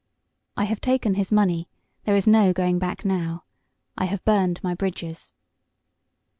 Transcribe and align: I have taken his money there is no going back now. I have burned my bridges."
I 0.57 0.63
have 0.63 0.81
taken 0.81 1.13
his 1.13 1.31
money 1.31 1.69
there 2.05 2.15
is 2.15 2.25
no 2.25 2.53
going 2.53 2.79
back 2.79 3.05
now. 3.05 3.43
I 3.95 4.05
have 4.05 4.25
burned 4.25 4.59
my 4.63 4.73
bridges." 4.73 5.31